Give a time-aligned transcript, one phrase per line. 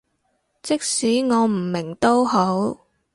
[0.63, 2.75] 即使我唔明都好